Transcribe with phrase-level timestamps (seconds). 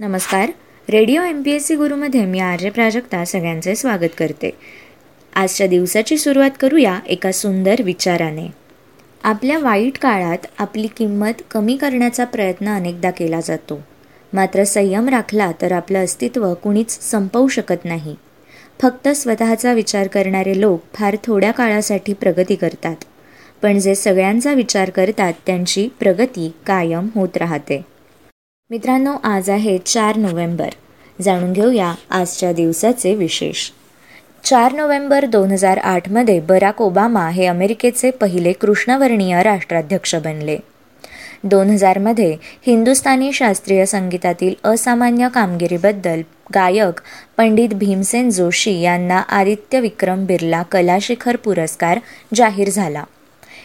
[0.00, 0.50] नमस्कार.
[0.90, 4.50] Radio M P S C गुरुमध्ये मी आर्य प्राजक्ता सगळ्यांचे स्वागत करते.
[5.34, 8.46] आजच्या दिवसाची सुरुवात करूया एका सुंदर विचाराने.
[9.24, 13.80] आपल्या वाईट काळात आपली किंमत कमी करण्याचा प्रयत्न अनेकदा केला जातो.
[14.32, 18.14] मात्र संयम राखला तर आपलं अस्तित्व कुणीच संपवू शकत नाही.
[18.82, 22.96] फक्त स्वतःचा विचार करणारे लोक फार थोड्या काळासाठी प्रगती करतात.
[23.62, 27.97] पण जे सगळ्यांचा विचार करतात त्यांची प्रगती कायम होत राहते.
[28.70, 30.68] मित्रांनो आज आहे चार नोव्हेंबर.
[31.22, 33.70] जाणून घेऊया आजच्या दिवसाचे विशेष.
[34.44, 40.58] चार नोव्हेंबर दोन हजार आठमध्ये बराक ओबामा हे अमेरिकेचे पहिले कृष्णवर्णीय राष्ट्राध्यक्ष बनले.
[41.44, 42.36] दोन हजारमध्ये
[42.66, 46.20] हिंदुस्थानी शास्त्रीय संगीतातील असामान्य कामगिरीबद्दल
[46.54, 47.00] गायक
[47.36, 51.98] पंडित भीमसेन जोशी यांना आदित्य विक्रम बिर्ला कलाशिखर पुरस्कार
[52.34, 53.04] जाहीर झाला.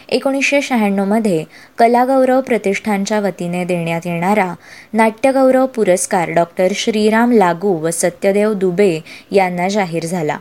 [0.09, 1.43] एकोणीसशे शहाण्णवमध्ये
[1.77, 4.53] कलागौरव प्रतिष्ठानच्या वतीने देण्यात येणारा
[4.93, 8.99] नाट्यगौरव पुरस्कार डॉक्टर श्रीराम लागू व सत्यदेव दुबे
[9.31, 10.37] यांना जाहीर झाला.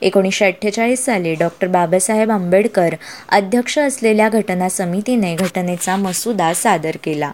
[0.00, 2.94] एकोणीसशे अठ्ठेचाळीस साली डॉक्टर बाबासाहेब आंबेडकर
[3.28, 7.30] अध्यक्ष असलेल्या घटना समितीने घटनेचा मसुदा सादर केला.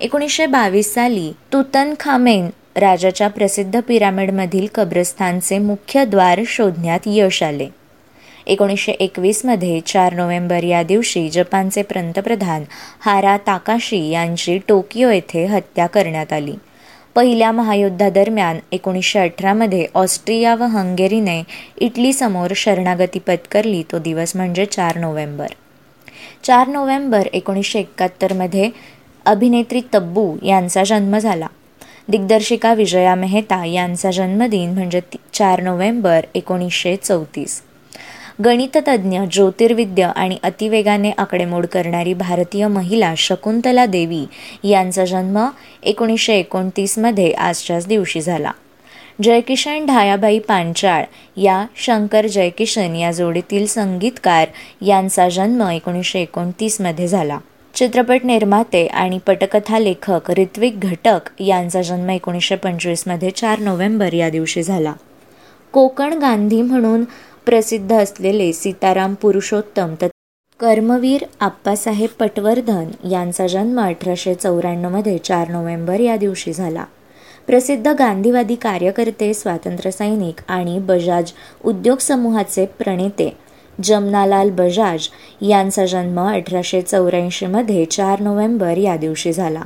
[0.00, 7.68] एकोणीसशे बावीस साली तुतन खामेन राजाच्या प्रसिद्ध पिरामिडमधील कब्रस्थानचे मुख्य द्वार शोधण्यात यश आले.
[8.46, 12.64] एकोणीसशे एकवीसमध्ये चार नोव्हेंबर या दिवशी जपानचे पंतप्रधान
[13.00, 16.54] हारा ताकाशी यांची टोकियो येथे हत्या करण्यात आली.
[17.14, 21.42] पहिल्या महायुद्धादरम्यान एकोणीसशे अठरामध्ये ऑस्ट्रिया व हंगेरीने
[21.78, 25.46] इटलीसमोर शरणागती पत्करली तो दिवस म्हणजे चार नोव्हेंबर.
[26.44, 28.70] चार नोव्हेंबर एकोणीसशे एकाहत्तरमध्ये
[29.24, 31.46] अभिनेत्री तब्बू यांचा जन्म झाला.
[32.08, 35.00] दिग्दर्शिका विजया मेहता यांचा जन्मदिन म्हणजे
[35.32, 37.62] चार नोव्हेंबर एकोणीसशे चौतीस.
[38.44, 44.24] गणिततज्ज्ञ ज्योतिर्विद्य आणि अतिवेगाने आकडेमोड करणारी भारतीय महिला शकुंतला देवी
[44.64, 45.38] यांचा जन्म
[45.82, 48.50] एकोणीसशे एकोणतीसमध्ये आजच्याच दिवशी झाला.
[49.22, 51.04] जयकिशन ढायाबाई पांचाळ
[51.36, 54.48] या शंकर जयकिशन या जोडीतील संगीतकार
[54.82, 57.38] यांचा जन्म एकोणीसशे एकोणतीसमध्ये झाला.
[57.74, 64.62] चित्रपट निर्माते आणि पटकथा लेखक ऋत्विक घटक यांचा जन्म एकोणीसशे पंचवीसमध्ये चार नोव्हेंबर या दिवशी
[64.62, 64.92] झाला.
[65.72, 67.04] कोकण गांधी म्हणून
[67.46, 69.94] प्रसिद्ध असलेले सीताराम पुरुषोत्तम
[70.60, 76.84] कर्मवीर आप्पासाहेब पटवर्धन यांचा जन्म अठराशे चौऱ्याण्णवमध्ये चार नोव्हेंबर या दिवशी झाला.
[77.46, 81.32] प्रसिद्ध गांधीवादी कार्यकर्ते स्वातंत्र्यसैनिक आणि बजाज
[81.64, 83.36] उद्योग समूहाचे प्रणेते
[83.84, 85.08] जमनालाल बजाज
[85.40, 89.62] यांचा जन्म अठराशे चौऱ्याऐंशीमध्ये चार नोव्हेंबर या दिवशी झाला.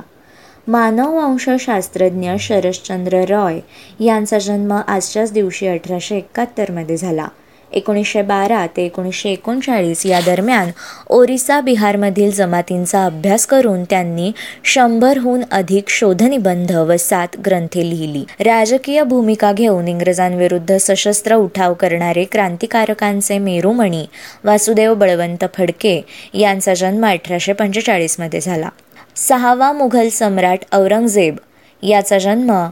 [0.67, 3.59] मानववंशशास्त्रज्ञ शरश्चंद्र रॉय
[3.99, 7.27] यांचा जन्म आजच्याच दिवशी अठराशे एकाहत्तरमध्ये झाला.
[7.71, 10.69] एकोणीसशे बारा ते एकोणीसशे एकोणचाळीस या दरम्यान
[11.09, 14.31] ओरिसा बिहारमधील जमातींचा अभ्यास करून त्यांनी
[14.63, 18.23] शंभरहून अधिक शोधनिबंध व सात ग्रंथे लिहिली.
[18.39, 24.05] राजकीय भूमिका घेऊन इंग्रजांविरुद्ध सशस्त्र उठाव करणारे क्रांतिकारकांचे मेरुमणी
[24.43, 26.01] वासुदेव बळवंत फडके
[26.33, 28.69] यांचा जन्म अठराशे पंचेचाळीसमध्ये झाला.
[29.15, 31.35] सहावा मुघल सम्राट औरंगजेब
[31.83, 32.67] याचा जन्म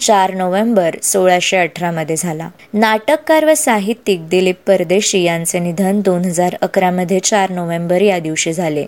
[0.00, 2.48] चार नोव्हेंबर सोळाशे अठरामध्ये झाला.
[2.74, 8.86] नाटककार व साहित्यिक दिलीप परदेशी यांचे निधन दोन हजार अकरामध्ये चार नोव्हेंबर या दिवशी झाले.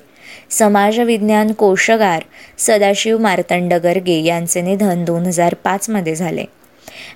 [0.51, 2.23] समाजविज्ञान कोशगार
[2.59, 6.45] सदाशिव मार्तंड गर्गे यांचे निधन दोन हजार पाचमध्ये झाले.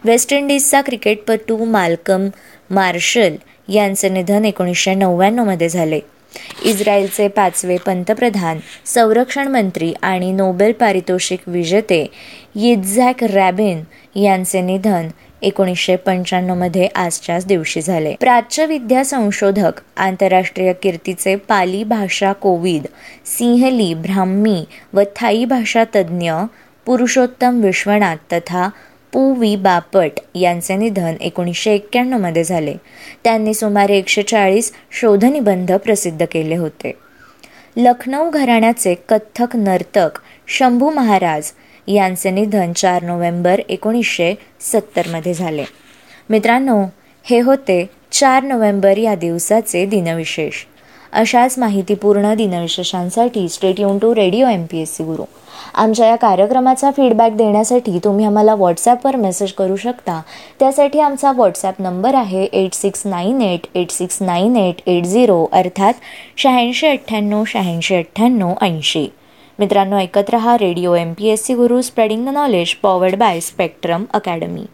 [0.04, 2.28] वेस्ट इंडिजचा क्रिकेटपटू माल्कम
[2.70, 3.36] मार्शल
[3.69, 6.00] यांचे निधन एकोणीसशे नव्याण्णवमध्ये झाले.
[6.65, 12.06] इस्रायलचे पाचवे पंतप्रधान संरक्षण मंत्री आणि नोबेल पारितोषिक विजेते
[12.54, 13.82] यिझॅक रॅबिन
[14.19, 15.09] यांचे निधन
[15.43, 18.15] एकोणीसशे पंच्याण्णवमध्ये आजच्याच दिवशी झाले.
[18.20, 22.87] प्राच्यविद्या संशोधक आंतरराष्ट्रीय कीर्तीचे पाली भाषा कोविद
[23.26, 26.32] सिंहली ब्राह्मी व थाई भाषा तज्ज्ञ
[26.87, 28.69] पुरुषोत्तम विश्वनाथ तथा
[29.12, 32.75] पु वी बापट यांचे निधन एकोणीसशे एक्क्याण्णवमध्ये झाले.
[33.25, 36.93] त्यांनी सुमारे एकशे चाळीस शोधनिबंध प्रसिद्ध केले होते.
[37.77, 40.19] लखनौ घराण्याचे कथ्थक नर्तक
[40.49, 41.50] शंभू महाराज
[41.89, 45.65] यांचे निधन चार नोव्हेंबर एकोणीसशे सत्तरमध्ये झाले.
[46.31, 46.85] मित्रांनो
[47.25, 50.55] हे होते चार नोव्हेंबर या दिवसाचे दिनविशेष.
[51.12, 55.25] अशाच माहितीपूर्ण दिनविशेषांसाठी stay युन to radio M P S C Guru.
[55.75, 60.20] आमच्या या कार्यक्रमाचा फीडबॅक देण्यासाठी तुम्ही आम्हाला व्हॉट्सॲपवर मेसेज करू शकता.
[60.61, 65.44] त्यासाठी आमचा व्हॉट्सॲप नंबर आहे eight six nine eight eight six nine eight eight zero
[65.53, 65.94] अर्थात
[66.37, 69.06] शहाऐंशी अठ्ठ्याण्णव शहाऐंशी अठ्ठ्याण्णव ऐंशी.
[69.58, 74.05] मित्रांनो ऐकत रहा radio M P S C Guru spreading the knowledge powered by Spectrum
[74.15, 74.65] Academy